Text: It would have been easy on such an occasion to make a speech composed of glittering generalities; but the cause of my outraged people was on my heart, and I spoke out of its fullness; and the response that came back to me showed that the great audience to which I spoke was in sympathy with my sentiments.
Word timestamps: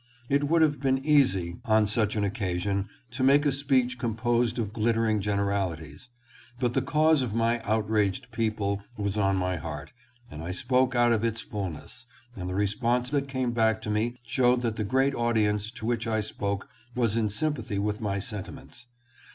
It 0.29 0.45
would 0.45 0.63
have 0.63 0.79
been 0.79 1.05
easy 1.05 1.59
on 1.63 1.85
such 1.85 2.15
an 2.15 2.23
occasion 2.23 2.89
to 3.11 3.21
make 3.23 3.45
a 3.45 3.51
speech 3.51 3.99
composed 3.99 4.57
of 4.57 4.73
glittering 4.73 5.21
generalities; 5.21 6.09
but 6.59 6.73
the 6.73 6.81
cause 6.81 7.21
of 7.21 7.35
my 7.35 7.61
outraged 7.61 8.31
people 8.31 8.81
was 8.97 9.15
on 9.15 9.35
my 9.37 9.57
heart, 9.57 9.91
and 10.31 10.41
I 10.41 10.49
spoke 10.49 10.95
out 10.95 11.11
of 11.11 11.23
its 11.23 11.41
fullness; 11.41 12.07
and 12.35 12.49
the 12.49 12.55
response 12.55 13.11
that 13.11 13.27
came 13.29 13.51
back 13.51 13.79
to 13.83 13.91
me 13.91 14.17
showed 14.25 14.63
that 14.63 14.75
the 14.75 14.83
great 14.83 15.13
audience 15.13 15.69
to 15.69 15.85
which 15.85 16.07
I 16.07 16.21
spoke 16.21 16.67
was 16.95 17.15
in 17.15 17.29
sympathy 17.29 17.77
with 17.77 18.01
my 18.01 18.17
sentiments. 18.17 18.87